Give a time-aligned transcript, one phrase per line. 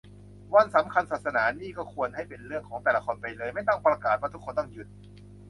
[0.53, 4.87] วันสำคัญศาสนานี่ก็ควรให้เป็นเรื่องของแต่ละคนไปเลย ไม่ต้องประกาศว่าทุกคนต้องหยุด